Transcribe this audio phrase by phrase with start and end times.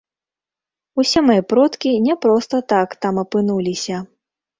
[1.01, 4.01] Усе мае продкі не проста так там апынуліся.